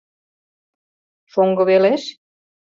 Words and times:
Шоҥго 1.31 1.63
велеш? 1.69 2.03